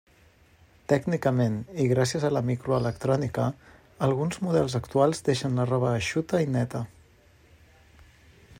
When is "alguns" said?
4.07-4.41